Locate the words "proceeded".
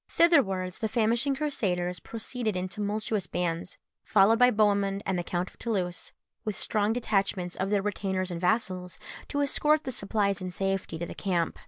1.99-2.57